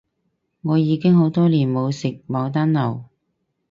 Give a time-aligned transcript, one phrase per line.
[0.63, 3.03] 我已經好多年冇食牡丹樓